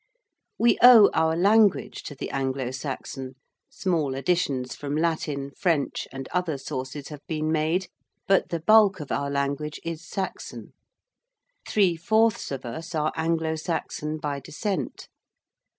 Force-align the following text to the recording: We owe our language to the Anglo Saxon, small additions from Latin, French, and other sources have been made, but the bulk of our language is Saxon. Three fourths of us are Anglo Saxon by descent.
We 0.57 0.79
owe 0.81 1.11
our 1.13 1.35
language 1.35 2.01
to 2.05 2.15
the 2.15 2.31
Anglo 2.31 2.71
Saxon, 2.71 3.35
small 3.69 4.15
additions 4.15 4.73
from 4.75 4.97
Latin, 4.97 5.51
French, 5.51 6.07
and 6.11 6.27
other 6.33 6.57
sources 6.57 7.09
have 7.09 7.21
been 7.27 7.51
made, 7.51 7.87
but 8.27 8.49
the 8.49 8.61
bulk 8.61 8.99
of 8.99 9.11
our 9.11 9.29
language 9.29 9.79
is 9.85 10.03
Saxon. 10.03 10.73
Three 11.69 11.95
fourths 11.95 12.49
of 12.49 12.65
us 12.65 12.95
are 12.95 13.13
Anglo 13.15 13.55
Saxon 13.55 14.17
by 14.17 14.39
descent. 14.39 15.07